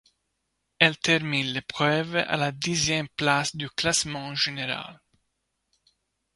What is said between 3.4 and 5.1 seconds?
du classement général.